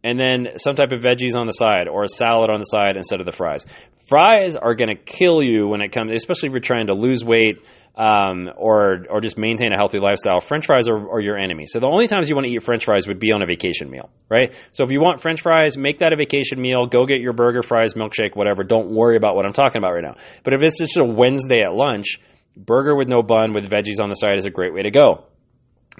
and 0.02 0.18
then 0.18 0.48
some 0.56 0.76
type 0.76 0.92
of 0.92 1.00
veggies 1.02 1.36
on 1.36 1.46
the 1.46 1.52
side 1.52 1.88
or 1.88 2.04
a 2.04 2.08
salad 2.08 2.48
on 2.48 2.58
the 2.58 2.64
side 2.64 2.96
instead 2.96 3.20
of 3.20 3.26
the 3.26 3.32
fries. 3.32 3.66
Fries 4.08 4.56
are 4.56 4.74
going 4.74 4.88
to 4.88 4.96
kill 4.96 5.42
you 5.42 5.68
when 5.68 5.82
it 5.82 5.92
comes, 5.92 6.10
especially 6.12 6.48
if 6.48 6.52
you're 6.52 6.60
trying 6.60 6.86
to 6.86 6.94
lose 6.94 7.22
weight 7.22 7.58
um, 7.94 8.50
or 8.56 9.04
or 9.10 9.20
just 9.20 9.36
maintain 9.36 9.72
a 9.72 9.76
healthy 9.76 9.98
lifestyle. 9.98 10.40
French 10.40 10.66
fries 10.66 10.88
are, 10.88 11.10
are, 11.10 11.20
your 11.20 11.36
enemy. 11.36 11.66
So 11.66 11.78
the 11.78 11.86
only 11.86 12.08
times 12.08 12.28
you 12.28 12.34
want 12.34 12.46
to 12.46 12.52
eat 12.52 12.62
French 12.62 12.86
fries 12.86 13.06
would 13.06 13.18
be 13.18 13.32
on 13.32 13.42
a 13.42 13.46
vacation 13.46 13.90
meal, 13.90 14.10
right? 14.30 14.52
So 14.72 14.84
if 14.84 14.90
you 14.90 15.00
want 15.00 15.20
French 15.20 15.42
fries, 15.42 15.76
make 15.76 15.98
that 15.98 16.12
a 16.12 16.16
vacation 16.16 16.60
meal. 16.60 16.86
Go 16.86 17.04
get 17.04 17.20
your 17.20 17.34
burger, 17.34 17.62
fries, 17.62 17.94
milkshake, 17.94 18.34
whatever. 18.34 18.64
Don't 18.64 18.94
worry 18.94 19.16
about 19.16 19.36
what 19.36 19.44
I'm 19.44 19.52
talking 19.52 19.78
about 19.78 19.92
right 19.92 20.04
now. 20.04 20.16
But 20.42 20.54
if 20.54 20.62
it's 20.62 20.78
just 20.78 20.96
a 20.96 21.04
Wednesday 21.04 21.62
at 21.62 21.74
lunch, 21.74 22.18
burger 22.56 22.96
with 22.96 23.08
no 23.08 23.22
bun 23.22 23.52
with 23.52 23.68
veggies 23.68 24.00
on 24.00 24.08
the 24.08 24.14
side 24.14 24.38
is 24.38 24.46
a 24.46 24.50
great 24.50 24.72
way 24.72 24.82
to 24.82 24.90
go. 24.90 25.24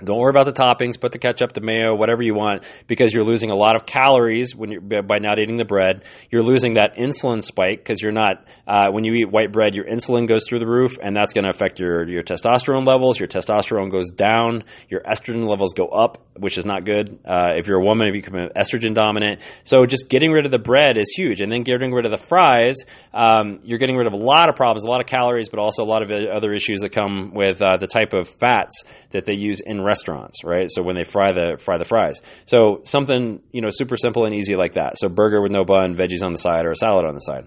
Don't 0.03 0.19
worry 0.19 0.31
about 0.31 0.47
the 0.47 0.53
toppings. 0.53 0.99
Put 0.99 1.13
the 1.13 1.19
ketchup, 1.19 1.53
the 1.53 1.61
mayo, 1.61 1.95
whatever 1.95 2.23
you 2.23 2.35
want, 2.35 2.65
because 2.87 3.13
you're 3.13 3.25
losing 3.25 3.51
a 3.51 3.55
lot 3.55 3.77
of 3.77 3.85
calories 3.85 4.57
when 4.57 4.71
you're 4.71 5.03
by 5.03 5.19
not 5.19 5.39
eating 5.39 5.59
the 5.59 5.67
bread. 5.67 6.05
You're 6.31 6.43
losing 6.43 6.75
that 6.75 6.97
insulin 6.97 7.43
spike 7.43 7.79
because 7.79 8.01
you're 8.01 8.11
not. 8.11 8.45
Uh, 8.67 8.91
when 8.91 9.05
you 9.05 9.13
eat 9.13 9.31
white 9.31 9.53
bread, 9.53 9.75
your 9.75 9.85
insulin 9.85 10.27
goes 10.27 10.45
through 10.49 10.61
the 10.61 10.67
roof, 10.67 10.97
and 11.01 11.15
that's 11.15 11.35
going 11.35 11.45
to 11.45 11.51
affect 11.51 11.79
your 11.79 12.09
your 12.09 12.23
testosterone 12.23 12.87
levels. 12.87 13.19
Your 13.19 13.29
testosterone 13.29 13.91
goes 13.91 14.11
down. 14.11 14.65
Your 14.89 15.03
estrogen 15.03 15.47
levels 15.47 15.75
go 15.75 15.89
up, 15.89 16.25
which 16.39 16.57
is 16.57 16.65
not 16.65 16.87
good. 16.87 17.19
Uh, 17.27 17.51
if 17.59 17.67
you're 17.67 17.81
a 17.81 17.85
woman, 17.85 18.07
you 18.07 18.13
become 18.15 18.49
estrogen 18.57 18.95
dominant. 18.95 19.41
So 19.65 19.85
just 19.85 20.09
getting 20.09 20.33
rid 20.33 20.47
of 20.47 20.53
the 20.53 20.59
bread 20.59 20.97
is 20.97 21.13
huge, 21.15 21.43
and 21.43 21.53
then 21.53 21.65
getting 21.65 21.93
rid 21.93 22.07
of 22.07 22.13
the 22.13 22.25
fries, 22.27 22.79
um, 23.13 23.61
you're 23.63 23.79
getting 23.79 23.97
rid 23.97 24.07
of 24.07 24.15
a 24.15 24.25
lot 24.25 24.49
of 24.49 24.57
problems, 24.57 24.85
a 24.85 24.89
lot 24.89 25.03
of 25.03 25.07
calories, 25.07 25.51
but 25.51 25.59
also 25.59 25.83
a 25.83 25.85
lot 25.85 26.03
of 26.03 26.11
other 26.11 26.55
issues 26.55 26.81
that 26.81 26.93
come 26.93 27.33
with 27.35 27.61
uh, 27.61 27.77
the 27.77 27.87
type 27.87 28.15
of 28.15 28.27
fats 28.27 28.85
that 29.11 29.27
they 29.27 29.35
use 29.35 29.61
in 29.61 29.82
restaurants, 29.85 30.45
right? 30.45 30.69
So 30.71 30.83
when 30.83 30.97
they 30.97 31.05
fry 31.05 31.33
the 31.33 31.59
fry 31.59 31.79
the 31.79 31.85
fries, 31.85 32.21
so 32.47 32.81
something 32.85 33.41
you 33.53 33.61
know 33.61 33.69
super 33.71 33.97
simple 33.97 34.25
and 34.25 34.35
easy 34.35 34.57
like 34.57 34.75
that. 34.75 34.99
So 34.99 35.09
burger 35.09 35.43
with 35.43 35.53
no 35.53 35.65
bun, 35.65 35.95
veggies 35.95 36.23
on 36.23 36.33
the 36.33 36.39
side, 36.39 36.65
or 36.65 36.71
a 36.71 36.77
salad 36.77 37.05
on 37.05 37.15
the 37.15 37.21
side. 37.21 37.47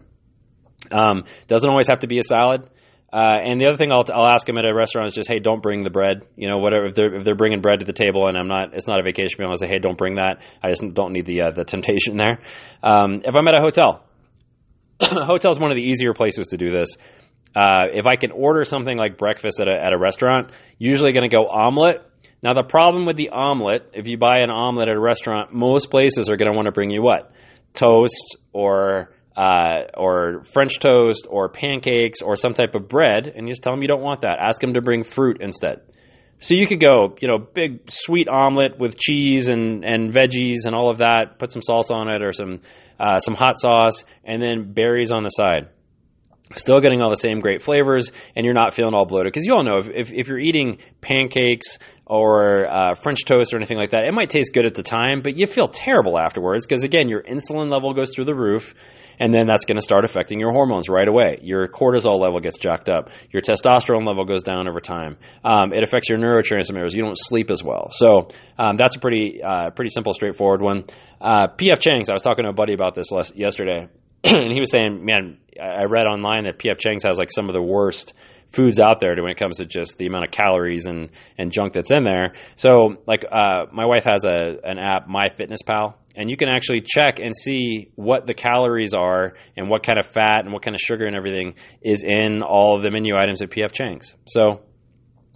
Um, 0.92 1.24
doesn't 1.48 1.70
always 1.70 1.88
have 1.88 2.00
to 2.00 2.08
be 2.08 2.20
a 2.20 2.24
salad. 2.24 2.70
Uh, 3.14 3.40
and 3.42 3.62
the 3.62 3.68
other 3.68 3.78
thing 3.78 3.94
I'll, 3.94 4.04
I'll 4.14 4.28
ask 4.28 4.46
them 4.46 4.58
at 4.58 4.66
a 4.66 4.74
restaurant 4.74 5.08
is 5.08 5.14
just, 5.14 5.30
hey, 5.30 5.40
don't 5.40 5.64
bring 5.64 5.84
the 5.84 5.90
bread. 5.90 6.24
You 6.36 6.50
know, 6.50 6.58
whatever 6.58 6.88
if 6.88 6.96
they're 6.96 7.16
if 7.16 7.24
they're 7.24 7.36
bringing 7.36 7.62
bread 7.62 7.80
to 7.80 7.86
the 7.86 7.94
table 7.94 8.28
and 8.28 8.38
I'm 8.38 8.50
not, 8.50 8.74
it's 8.74 8.88
not 8.88 9.00
a 9.00 9.04
vacation 9.04 9.38
meal. 9.40 9.50
I 9.52 9.56
say, 9.56 9.68
hey, 9.68 9.80
don't 9.80 9.98
bring 9.98 10.16
that. 10.16 10.42
I 10.62 10.70
just 10.70 10.84
don't 10.94 11.14
need 11.14 11.26
the 11.26 11.44
uh, 11.44 11.52
the 11.52 11.64
temptation 11.64 12.18
there. 12.18 12.40
Um, 12.84 13.22
if 13.24 13.34
I'm 13.34 13.48
at 13.48 13.56
a 13.56 13.62
hotel, 13.62 14.04
hotel 15.02 15.52
is 15.52 15.60
one 15.60 15.72
of 15.72 15.78
the 15.78 15.84
easier 15.84 16.14
places 16.14 16.50
to 16.50 16.58
do 16.58 16.72
this. 16.72 16.90
Uh, 17.56 17.88
if 17.94 18.06
I 18.06 18.18
can 18.18 18.32
order 18.32 18.66
something 18.66 18.98
like 18.98 19.18
breakfast 19.18 19.62
at 19.62 19.70
a, 19.70 19.72
at 19.72 19.94
a 19.94 19.98
restaurant, 19.98 20.52
usually 20.78 21.14
going 21.14 21.30
to 21.30 21.34
go 21.34 21.48
omelet 21.48 22.02
now, 22.46 22.54
the 22.54 22.62
problem 22.62 23.08
with 23.08 23.18
the 23.18 23.30
omelet, 23.30 23.90
if 23.94 24.08
you 24.08 24.20
buy 24.20 24.42
an 24.42 24.52
omelet 24.52 24.88
at 24.88 24.96
a 24.96 25.00
restaurant, 25.00 25.52
most 25.52 25.90
places 25.90 26.30
are 26.30 26.38
going 26.38 26.52
to 26.52 26.56
want 26.56 26.68
to 26.68 26.72
bring 26.72 26.92
you 26.92 27.02
what? 27.02 27.32
Toast 27.74 28.38
or 28.54 29.10
uh, 29.36 29.86
or 29.98 30.44
French 30.54 30.78
toast 30.80 31.26
or 31.28 31.50
pancakes 31.50 32.22
or 32.22 32.36
some 32.36 32.54
type 32.54 32.76
of 32.76 32.88
bread, 32.88 33.34
and 33.36 33.48
you 33.48 33.52
just 33.52 33.64
tell 33.64 33.74
them 33.74 33.82
you 33.82 33.88
don't 33.88 34.04
want 34.04 34.22
that. 34.22 34.38
Ask 34.40 34.62
them 34.62 34.76
to 34.76 34.82
bring 34.82 35.04
fruit 35.04 35.42
instead. 35.42 35.82
So 36.40 36.54
you 36.54 36.68
could 36.68 36.80
go, 36.80 37.16
you 37.20 37.28
know, 37.28 37.40
big 37.40 37.90
sweet 37.90 38.28
omelet 38.30 38.78
with 38.78 38.96
cheese 38.96 39.50
and, 39.50 39.84
and 39.84 40.14
veggies 40.14 40.68
and 40.68 40.76
all 40.76 40.92
of 40.92 41.00
that. 41.00 41.40
Put 41.40 41.52
some 41.52 41.64
salsa 41.68 41.94
on 41.94 42.10
it 42.10 42.22
or 42.22 42.32
some 42.32 42.62
uh, 43.00 43.18
some 43.18 43.34
hot 43.34 43.58
sauce, 43.58 44.04
and 44.24 44.40
then 44.40 44.72
berries 44.72 45.12
on 45.12 45.24
the 45.24 45.30
side. 45.30 45.70
Still 46.54 46.80
getting 46.80 47.02
all 47.02 47.10
the 47.10 47.16
same 47.16 47.40
great 47.40 47.64
flavors, 47.64 48.12
and 48.36 48.46
you're 48.46 48.54
not 48.54 48.76
feeling 48.76 48.94
all 48.94 49.08
bloated. 49.08 49.34
Because 49.34 49.48
you 49.48 49.54
all 49.56 49.64
know 49.64 49.80
if, 49.80 49.88
if, 49.88 50.14
if 50.14 50.28
you're 50.28 50.38
eating 50.38 50.78
pancakes 51.02 51.80
or 52.06 52.68
uh, 52.68 52.96
French 52.96 53.26
toast 53.26 53.54
or 53.54 53.58
anything 53.58 53.78
like 53.78 53.92
that. 53.92 54.06
It 54.06 54.14
might 54.14 54.30
taste 54.30 54.54
good 54.54 54.66
at 54.66 54.76
the 54.76 54.84
time, 54.84 55.22
but 55.22 55.36
you 55.36 55.48
feel 55.48 55.68
terrible 55.68 56.20
afterwards 56.20 56.66
because, 56.68 56.84
again, 56.84 57.10
your 57.10 57.24
insulin 57.24 57.72
level 57.72 57.94
goes 57.94 58.14
through 58.14 58.26
the 58.26 58.36
roof, 58.36 58.76
and 59.20 59.34
then 59.34 59.48
that's 59.48 59.66
going 59.66 59.78
to 59.78 59.82
start 59.82 60.06
affecting 60.06 60.40
your 60.40 60.52
hormones 60.52 60.88
right 60.88 61.08
away. 61.08 61.40
Your 61.42 61.68
cortisol 61.68 62.20
level 62.20 62.40
gets 62.40 62.58
jacked 62.58 62.90
up, 62.90 63.10
your 63.32 63.42
testosterone 63.42 64.06
level 64.06 64.26
goes 64.26 64.44
down 64.44 64.68
over 64.68 64.80
time. 64.80 65.18
Um, 65.44 65.74
it 65.74 65.84
affects 65.84 66.10
your 66.10 66.20
neurotransmitters. 66.20 66.94
You 66.94 67.02
don't 67.02 67.18
sleep 67.18 67.50
as 67.50 67.64
well. 67.64 67.90
So 67.92 68.30
um, 68.60 68.78
that's 68.78 68.96
a 68.96 69.00
pretty, 69.00 69.42
uh, 69.42 69.72
pretty 69.72 69.90
simple, 69.90 70.14
straightforward 70.14 70.62
one. 70.62 70.84
Uh, 71.20 71.48
P.F. 71.48 71.80
Chang's, 71.80 72.10
I 72.10 72.14
was 72.14 72.22
talking 72.22 72.44
to 72.44 72.50
a 72.50 72.54
buddy 72.54 72.74
about 72.74 72.94
this 72.94 73.12
last, 73.12 73.36
yesterday, 73.36 73.88
and 74.44 74.52
he 74.52 74.60
was 74.60 74.72
saying, 74.72 75.06
man, 75.06 75.38
I 75.62 75.84
read 75.84 76.08
online 76.08 76.46
that 76.46 76.58
P.F. 76.58 76.78
Chang's 76.80 77.04
has 77.04 77.18
like 77.18 77.30
some 77.32 77.48
of 77.48 77.54
the 77.54 77.62
worst 77.62 78.14
foods 78.52 78.80
out 78.80 79.00
there 79.00 79.16
when 79.22 79.32
it 79.32 79.38
comes 79.38 79.58
to 79.58 79.66
just 79.66 79.98
the 79.98 80.08
amount 80.08 80.26
of 80.26 80.32
calories 80.32 80.88
and, 80.88 81.10
and 81.38 81.52
junk 81.52 81.74
that's 81.74 81.92
in 81.92 82.04
there. 82.04 82.34
So, 82.56 82.98
like, 83.06 83.24
uh, 83.30 83.66
my 83.72 83.86
wife 83.86 84.06
has 84.06 84.26
a 84.26 84.58
an 84.64 84.80
app, 84.80 85.08
MyFitnessPal, 85.08 85.94
and 86.16 86.30
you 86.30 86.38
can 86.38 86.50
actually 86.50 86.82
check 86.82 87.20
and 87.20 87.36
see 87.36 87.92
what 87.96 88.26
the 88.26 88.34
calories 88.34 88.94
are 88.96 89.34
and 89.56 89.70
what 89.70 89.86
kind 89.86 90.00
of 90.00 90.08
fat 90.08 90.46
and 90.46 90.54
what 90.54 90.64
kind 90.64 90.74
of 90.74 90.82
sugar 90.82 91.06
and 91.06 91.16
everything 91.16 91.56
is 91.82 92.04
in 92.04 92.42
all 92.42 92.78
of 92.78 92.84
the 92.84 92.90
menu 92.90 93.16
items 93.16 93.44
at 93.44 93.52
PF 93.52 93.74
Chang's. 93.74 94.16
So, 94.26 94.62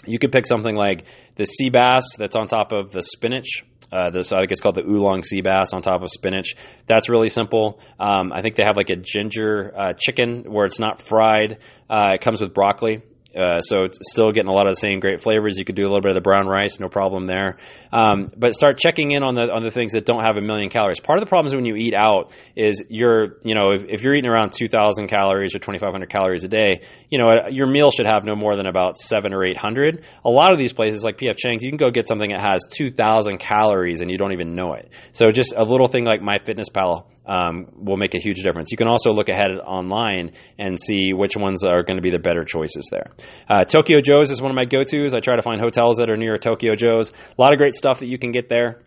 you 0.07 0.17
could 0.17 0.31
pick 0.31 0.47
something 0.47 0.75
like 0.75 1.05
the 1.35 1.45
sea 1.45 1.69
bass 1.69 2.15
that's 2.17 2.35
on 2.35 2.47
top 2.47 2.71
of 2.71 2.91
the 2.91 3.03
spinach. 3.03 3.63
Uh, 3.91 4.09
this 4.11 4.31
I 4.31 4.39
think 4.39 4.51
it's 4.51 4.61
called 4.61 4.75
the 4.75 4.83
oolong 4.85 5.23
sea 5.23 5.41
bass 5.41 5.73
on 5.73 5.81
top 5.81 6.01
of 6.01 6.09
spinach. 6.09 6.55
That's 6.85 7.09
really 7.09 7.29
simple. 7.29 7.79
Um, 7.99 8.31
I 8.31 8.41
think 8.41 8.55
they 8.55 8.63
have 8.63 8.77
like 8.77 8.89
a 8.89 8.95
ginger 8.95 9.73
uh, 9.75 9.93
chicken 9.97 10.43
where 10.47 10.65
it's 10.65 10.79
not 10.79 11.01
fried. 11.01 11.57
Uh, 11.89 12.11
it 12.13 12.21
comes 12.21 12.41
with 12.41 12.53
broccoli. 12.53 13.01
Uh, 13.35 13.61
so 13.61 13.83
it's 13.83 13.99
still 14.01 14.31
getting 14.31 14.49
a 14.49 14.51
lot 14.51 14.65
of 14.65 14.73
the 14.73 14.79
same 14.79 14.99
great 14.99 15.21
flavors. 15.21 15.57
You 15.57 15.65
could 15.65 15.75
do 15.75 15.83
a 15.83 15.89
little 15.89 16.01
bit 16.01 16.09
of 16.09 16.15
the 16.15 16.21
brown 16.21 16.47
rice, 16.47 16.79
no 16.79 16.89
problem 16.89 17.27
there. 17.27 17.57
Um, 17.93 18.31
but 18.35 18.55
start 18.55 18.79
checking 18.79 19.11
in 19.11 19.21
on 19.21 19.35
the 19.35 19.51
on 19.51 19.63
the 19.63 19.69
things 19.69 19.93
that 19.93 20.05
don't 20.05 20.23
have 20.23 20.37
a 20.37 20.41
million 20.41 20.69
calories. 20.69 20.99
Part 20.99 21.19
of 21.19 21.25
the 21.25 21.29
problems 21.29 21.53
when 21.53 21.65
you 21.65 21.75
eat 21.75 21.93
out 21.93 22.31
is 22.55 22.83
you're 22.89 23.37
you 23.43 23.53
know 23.53 23.71
if, 23.71 23.85
if 23.87 24.01
you're 24.01 24.15
eating 24.15 24.29
around 24.29 24.53
2,000 24.53 25.07
calories 25.07 25.53
or 25.53 25.59
2,500 25.59 26.09
calories 26.09 26.43
a 26.43 26.47
day, 26.47 26.81
you 27.09 27.19
know 27.19 27.47
your 27.49 27.67
meal 27.67 27.91
should 27.91 28.07
have 28.07 28.25
no 28.25 28.35
more 28.35 28.55
than 28.55 28.65
about 28.65 28.97
seven 28.97 29.33
or 29.33 29.45
800. 29.45 30.03
A 30.25 30.29
lot 30.29 30.51
of 30.51 30.57
these 30.57 30.73
places 30.73 31.03
like 31.03 31.17
PF 31.17 31.37
Chang's, 31.37 31.63
you 31.63 31.69
can 31.69 31.77
go 31.77 31.91
get 31.91 32.07
something 32.07 32.31
that 32.31 32.41
has 32.41 32.65
2,000 32.71 33.37
calories 33.37 34.01
and 34.01 34.09
you 34.09 34.17
don't 34.17 34.33
even 34.33 34.55
know 34.55 34.73
it. 34.73 34.89
So 35.11 35.31
just 35.31 35.53
a 35.55 35.63
little 35.63 35.87
thing 35.87 36.03
like 36.03 36.21
MyFitnessPal 36.21 37.05
um, 37.29 37.67
will 37.77 37.97
make 37.97 38.15
a 38.15 38.19
huge 38.19 38.41
difference. 38.41 38.71
You 38.71 38.77
can 38.77 38.87
also 38.87 39.11
look 39.11 39.29
ahead 39.29 39.51
online 39.63 40.31
and 40.57 40.79
see 40.79 41.13
which 41.13 41.37
ones 41.37 41.63
are 41.63 41.83
going 41.83 41.97
to 41.97 42.01
be 42.01 42.09
the 42.09 42.19
better 42.19 42.43
choices 42.43 42.89
there. 42.91 43.11
Uh, 43.47 43.63
Tokyo 43.63 44.01
Joe's 44.01 44.31
is 44.31 44.41
one 44.41 44.49
of 44.49 44.55
my 44.55 44.65
go 44.65 44.83
tos. 44.83 45.13
I 45.13 45.19
try 45.19 45.35
to 45.35 45.43
find 45.43 45.61
hotels 45.61 45.97
that 45.97 46.09
are 46.09 46.17
near 46.17 46.37
Tokyo 46.39 46.75
Joe's. 46.75 47.11
A 47.11 47.41
lot 47.41 47.53
of 47.53 47.59
great 47.59 47.75
stuff 47.75 47.99
that 47.99 48.07
you 48.07 48.17
can 48.17 48.31
get 48.31 48.49
there. 48.49 48.81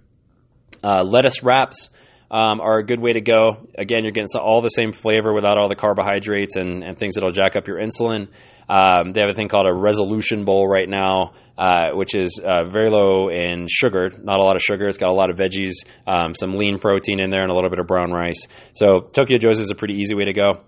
Uh, 0.83 1.05
lettuce 1.05 1.45
wraps. 1.45 1.91
Um, 2.33 2.63
are 2.63 2.79
a 2.79 2.85
good 2.85 2.99
way 2.99 3.13
to 3.13 3.21
go. 3.21 3.69
Again, 3.77 4.05
you're 4.05 4.13
getting 4.13 4.27
all 4.41 4.63
the 4.63 4.71
same 4.71 4.93
flavor 4.93 5.35
without 5.35 5.59
all 5.59 5.69
the 5.69 5.77
carbohydrates 5.77 6.57
and, 6.57 6.83
and 6.83 6.99
things 6.99 7.15
that'll 7.15 7.31
jack 7.31 7.57
up 7.57 7.69
your 7.69 7.77
insulin. 7.79 8.29
Um, 8.71 9.13
they 9.13 9.21
have 9.21 9.29
a 9.29 9.35
thing 9.35 9.49
called 9.49 9.67
a 9.67 9.75
resolution 9.75 10.47
bowl 10.47 10.67
right 10.67 10.89
now, 10.89 11.35
uh, 11.59 11.91
which 11.93 12.15
is 12.15 12.41
uh, 12.43 12.65
very 12.65 12.91
low 12.91 13.29
in 13.29 13.67
sugar, 13.69 14.11
not 14.23 14.41
a 14.41 14.43
lot 14.43 14.57
of 14.57 14.63
sugar. 14.63 14.87
It's 14.87 14.97
got 14.97 15.11
a 15.11 15.15
lot 15.15 15.29
of 15.29 15.37
veggies, 15.37 15.85
um, 16.07 16.35
some 16.35 16.55
lean 16.55 16.79
protein 16.79 17.21
in 17.21 17.29
there, 17.29 17.43
and 17.43 17.51
a 17.51 17.55
little 17.55 17.69
bit 17.69 17.81
of 17.81 17.87
brown 17.87 18.13
rice. 18.13 18.47
So 18.73 19.01
Tokyo 19.13 19.37
Joe's 19.37 19.59
is 19.59 19.71
a 19.71 19.75
pretty 19.75 19.95
easy 19.95 20.15
way 20.15 20.25
to 20.25 20.33
go. 20.33 20.63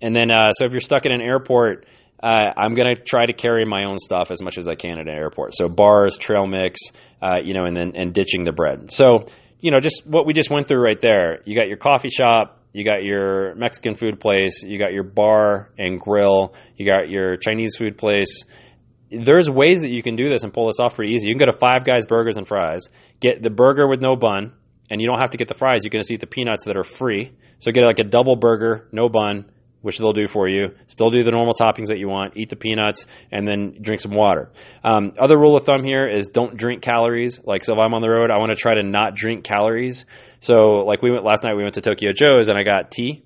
And 0.00 0.16
then, 0.16 0.30
uh, 0.30 0.52
so 0.52 0.64
if 0.64 0.72
you're 0.72 0.80
stuck 0.80 1.04
in 1.04 1.12
an 1.12 1.20
airport, 1.20 1.84
uh, 2.22 2.52
I'm 2.56 2.74
gonna 2.74 2.96
try 2.96 3.26
to 3.26 3.32
carry 3.32 3.64
my 3.64 3.84
own 3.84 3.98
stuff 3.98 4.30
as 4.30 4.42
much 4.42 4.58
as 4.58 4.68
I 4.68 4.74
can 4.74 4.98
at 4.98 5.08
an 5.08 5.14
airport. 5.14 5.54
So 5.54 5.68
bars, 5.68 6.16
trail 6.16 6.46
mix, 6.46 6.80
uh, 7.20 7.40
you 7.42 7.54
know, 7.54 7.64
and 7.64 7.76
then 7.76 7.92
and 7.94 8.14
ditching 8.14 8.44
the 8.44 8.52
bread. 8.52 8.90
So 8.90 9.26
you 9.60 9.70
know, 9.70 9.80
just 9.80 10.06
what 10.06 10.26
we 10.26 10.32
just 10.32 10.50
went 10.50 10.68
through 10.68 10.82
right 10.82 11.00
there. 11.00 11.40
You 11.44 11.56
got 11.56 11.68
your 11.68 11.76
coffee 11.76 12.10
shop, 12.10 12.60
you 12.72 12.84
got 12.84 13.02
your 13.02 13.54
Mexican 13.56 13.94
food 13.94 14.20
place, 14.20 14.62
you 14.62 14.78
got 14.78 14.92
your 14.92 15.02
bar 15.02 15.70
and 15.78 16.00
grill, 16.00 16.54
you 16.76 16.86
got 16.86 17.08
your 17.08 17.36
Chinese 17.36 17.76
food 17.76 17.98
place. 17.98 18.44
There's 19.10 19.50
ways 19.50 19.80
that 19.80 19.90
you 19.90 20.02
can 20.02 20.16
do 20.16 20.30
this 20.30 20.44
and 20.44 20.52
pull 20.52 20.68
this 20.68 20.78
off 20.80 20.94
pretty 20.94 21.14
easy. 21.14 21.26
You 21.26 21.34
can 21.34 21.46
go 21.46 21.50
to 21.50 21.58
Five 21.58 21.84
Guys 21.84 22.06
Burgers 22.06 22.36
and 22.36 22.46
Fries, 22.46 22.88
get 23.20 23.42
the 23.42 23.50
burger 23.50 23.88
with 23.88 24.00
no 24.00 24.14
bun, 24.14 24.52
and 24.88 25.00
you 25.00 25.06
don't 25.06 25.20
have 25.20 25.30
to 25.30 25.38
get 25.38 25.48
the 25.48 25.54
fries. 25.54 25.84
You 25.84 25.90
can 25.90 26.00
just 26.00 26.12
eat 26.12 26.20
the 26.20 26.26
peanuts 26.26 26.64
that 26.66 26.76
are 26.76 26.84
free. 26.84 27.32
So 27.58 27.72
get 27.72 27.84
like 27.84 27.98
a 27.98 28.04
double 28.04 28.36
burger, 28.36 28.88
no 28.92 29.08
bun, 29.08 29.50
which 29.82 29.98
they'll 29.98 30.12
do 30.12 30.28
for 30.28 30.48
you. 30.48 30.74
Still 30.86 31.10
do 31.10 31.22
the 31.22 31.30
normal 31.30 31.54
toppings 31.54 31.88
that 31.88 31.98
you 31.98 32.08
want. 32.08 32.36
Eat 32.36 32.50
the 32.50 32.56
peanuts 32.56 33.06
and 33.32 33.46
then 33.46 33.76
drink 33.80 34.00
some 34.00 34.12
water. 34.12 34.50
Um, 34.84 35.12
other 35.18 35.38
rule 35.38 35.56
of 35.56 35.64
thumb 35.64 35.84
here 35.84 36.08
is 36.08 36.28
don't 36.28 36.56
drink 36.56 36.82
calories. 36.82 37.40
Like, 37.42 37.64
so 37.64 37.74
if 37.74 37.78
I'm 37.78 37.94
on 37.94 38.02
the 38.02 38.10
road, 38.10 38.30
I 38.30 38.38
want 38.38 38.50
to 38.50 38.56
try 38.56 38.74
to 38.74 38.82
not 38.82 39.14
drink 39.14 39.44
calories. 39.44 40.04
So, 40.40 40.84
like, 40.86 41.02
we 41.02 41.10
went 41.10 41.24
last 41.24 41.44
night. 41.44 41.54
We 41.54 41.62
went 41.62 41.74
to 41.74 41.80
Tokyo 41.80 42.12
Joe's 42.14 42.48
and 42.48 42.58
I 42.58 42.62
got 42.62 42.90
tea, 42.90 43.22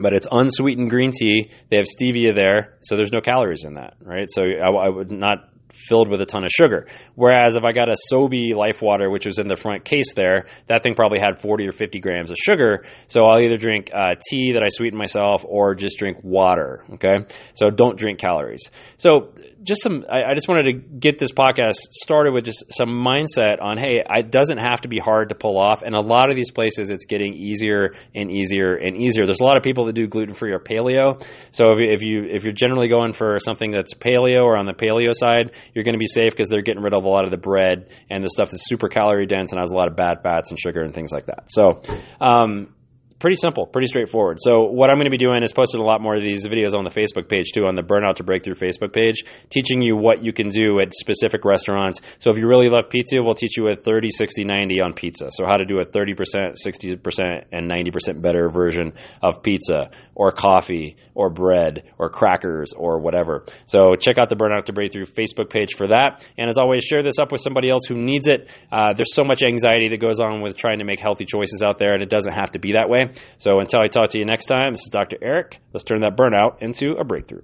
but 0.00 0.12
it's 0.12 0.26
unsweetened 0.30 0.90
green 0.90 1.10
tea. 1.12 1.50
They 1.70 1.76
have 1.76 1.86
stevia 1.86 2.34
there, 2.34 2.78
so 2.82 2.96
there's 2.96 3.12
no 3.12 3.20
calories 3.20 3.64
in 3.64 3.74
that, 3.74 3.94
right? 4.00 4.28
So 4.30 4.42
I, 4.42 4.68
I 4.68 4.88
would 4.88 5.10
not 5.10 5.50
filled 5.76 6.08
with 6.08 6.20
a 6.20 6.26
ton 6.26 6.44
of 6.44 6.50
sugar. 6.50 6.86
Whereas 7.14 7.56
if 7.56 7.64
I 7.64 7.72
got 7.72 7.88
a 7.88 7.96
Sobe 8.12 8.54
Life 8.54 8.82
Water, 8.82 9.10
which 9.10 9.26
was 9.26 9.38
in 9.38 9.48
the 9.48 9.56
front 9.56 9.84
case 9.84 10.14
there, 10.14 10.46
that 10.68 10.82
thing 10.82 10.94
probably 10.94 11.18
had 11.20 11.40
40 11.40 11.66
or 11.66 11.72
50 11.72 12.00
grams 12.00 12.30
of 12.30 12.36
sugar. 12.36 12.84
So 13.08 13.24
I'll 13.24 13.40
either 13.40 13.56
drink 13.56 13.90
uh, 13.92 14.14
tea 14.28 14.52
that 14.52 14.62
I 14.62 14.68
sweeten 14.68 14.98
myself 14.98 15.44
or 15.46 15.74
just 15.74 15.98
drink 15.98 16.18
water. 16.22 16.84
Okay. 16.94 17.26
So 17.54 17.70
don't 17.70 17.98
drink 17.98 18.18
calories. 18.18 18.70
So 18.96 19.32
just 19.62 19.82
some, 19.82 20.04
I, 20.08 20.30
I 20.30 20.34
just 20.34 20.48
wanted 20.48 20.64
to 20.64 20.72
get 20.72 21.18
this 21.18 21.32
podcast 21.32 21.76
started 21.90 22.32
with 22.32 22.44
just 22.44 22.64
some 22.70 22.88
mindset 22.88 23.60
on, 23.60 23.78
hey, 23.78 24.02
it 24.08 24.30
doesn't 24.30 24.58
have 24.58 24.82
to 24.82 24.88
be 24.88 24.98
hard 24.98 25.30
to 25.30 25.34
pull 25.34 25.58
off. 25.58 25.82
And 25.82 25.94
a 25.94 26.00
lot 26.00 26.30
of 26.30 26.36
these 26.36 26.50
places, 26.50 26.90
it's 26.90 27.04
getting 27.04 27.34
easier 27.34 27.94
and 28.14 28.30
easier 28.30 28.76
and 28.76 28.96
easier. 28.96 29.26
There's 29.26 29.40
a 29.40 29.44
lot 29.44 29.56
of 29.56 29.62
people 29.62 29.86
that 29.86 29.94
do 29.94 30.06
gluten 30.06 30.34
free 30.34 30.52
or 30.52 30.60
paleo. 30.60 31.22
So 31.50 31.72
if, 31.72 31.78
if 31.78 32.02
you 32.02 32.24
if 32.24 32.44
you're 32.44 32.52
generally 32.52 32.88
going 32.88 33.12
for 33.12 33.38
something 33.38 33.70
that's 33.70 33.94
paleo 33.94 34.44
or 34.44 34.56
on 34.56 34.66
the 34.66 34.72
paleo 34.72 35.12
side, 35.12 35.52
you're 35.74 35.84
going 35.84 35.94
to 35.94 35.98
be 35.98 36.06
safe 36.06 36.30
because 36.30 36.48
they're 36.48 36.62
getting 36.62 36.82
rid 36.82 36.94
of 36.94 37.04
a 37.04 37.08
lot 37.08 37.24
of 37.24 37.30
the 37.30 37.36
bread 37.36 37.88
and 38.10 38.24
the 38.24 38.28
stuff 38.28 38.50
that's 38.50 38.68
super 38.68 38.88
calorie 38.88 39.26
dense 39.26 39.52
and 39.52 39.60
has 39.60 39.70
a 39.70 39.76
lot 39.76 39.88
of 39.88 39.96
bad 39.96 40.22
fats 40.22 40.50
and 40.50 40.58
sugar 40.58 40.82
and 40.82 40.94
things 40.94 41.12
like 41.12 41.26
that. 41.26 41.44
So, 41.48 41.82
um, 42.20 42.74
pretty 43.18 43.36
simple, 43.36 43.66
pretty 43.66 43.86
straightforward. 43.86 44.38
So 44.40 44.64
what 44.64 44.90
I'm 44.90 44.96
going 44.96 45.06
to 45.06 45.10
be 45.10 45.16
doing 45.16 45.42
is 45.42 45.52
posting 45.52 45.80
a 45.80 45.84
lot 45.84 46.00
more 46.00 46.16
of 46.16 46.22
these 46.22 46.46
videos 46.46 46.74
on 46.76 46.84
the 46.84 46.90
Facebook 46.90 47.28
page 47.28 47.52
too, 47.54 47.64
on 47.66 47.74
the 47.74 47.82
Burnout 47.82 48.16
to 48.16 48.24
Breakthrough 48.24 48.54
Facebook 48.54 48.92
page, 48.92 49.24
teaching 49.50 49.82
you 49.82 49.96
what 49.96 50.22
you 50.22 50.32
can 50.32 50.48
do 50.48 50.80
at 50.80 50.92
specific 50.94 51.44
restaurants. 51.44 52.00
So 52.18 52.30
if 52.30 52.36
you 52.36 52.46
really 52.46 52.68
love 52.68 52.90
pizza, 52.90 53.22
we'll 53.22 53.34
teach 53.34 53.56
you 53.56 53.68
a 53.68 53.76
30, 53.76 54.10
60, 54.10 54.44
90 54.44 54.80
on 54.80 54.92
pizza. 54.92 55.28
So 55.30 55.46
how 55.46 55.56
to 55.56 55.64
do 55.64 55.78
a 55.78 55.84
30%, 55.84 56.56
60%, 56.64 57.44
and 57.52 57.70
90% 57.70 58.22
better 58.22 58.50
version 58.50 58.92
of 59.22 59.42
pizza 59.42 59.90
or 60.14 60.32
coffee 60.32 60.96
or 61.14 61.30
bread 61.30 61.84
or 61.98 62.10
crackers 62.10 62.72
or 62.76 63.00
whatever. 63.00 63.46
So 63.66 63.94
check 63.96 64.18
out 64.18 64.28
the 64.28 64.36
Burnout 64.36 64.66
to 64.66 64.72
Breakthrough 64.72 65.06
Facebook 65.06 65.50
page 65.50 65.74
for 65.76 65.88
that. 65.88 66.26
And 66.36 66.48
as 66.48 66.58
always, 66.58 66.84
share 66.84 67.02
this 67.02 67.18
up 67.18 67.32
with 67.32 67.40
somebody 67.40 67.70
else 67.70 67.86
who 67.88 67.96
needs 67.96 68.28
it. 68.28 68.48
Uh, 68.70 68.92
there's 68.94 69.14
so 69.14 69.24
much 69.24 69.42
anxiety 69.42 69.88
that 69.88 70.00
goes 70.00 70.20
on 70.20 70.42
with 70.42 70.56
trying 70.56 70.78
to 70.78 70.84
make 70.84 71.00
healthy 71.00 71.24
choices 71.24 71.62
out 71.64 71.78
there, 71.78 71.94
and 71.94 72.02
it 72.02 72.10
doesn't 72.10 72.32
have 72.32 72.50
to 72.52 72.58
be 72.58 72.72
that 72.72 72.88
way. 72.88 73.05
So 73.38 73.60
until 73.60 73.80
I 73.80 73.88
talk 73.88 74.10
to 74.10 74.18
you 74.18 74.24
next 74.24 74.46
time, 74.46 74.72
this 74.72 74.82
is 74.82 74.90
Dr. 74.90 75.16
Eric. 75.22 75.60
Let's 75.72 75.84
turn 75.84 76.00
that 76.00 76.16
burnout 76.16 76.62
into 76.62 76.92
a 76.92 77.04
breakthrough. 77.04 77.42